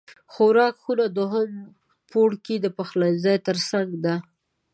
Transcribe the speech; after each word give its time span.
خوراک 0.33 0.75
خونه 0.83 1.05
دوهم 1.17 1.49
پوړ 2.09 2.29
کې 2.45 2.55
د 2.59 2.65
پخلنځی 2.77 3.35
تر 3.47 3.57
څنګ 3.69 3.89
ده 4.05 4.15